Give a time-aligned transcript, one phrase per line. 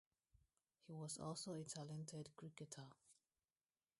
[0.87, 2.87] He was also a talented cricketer.